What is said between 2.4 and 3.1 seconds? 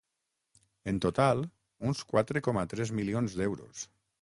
coma tres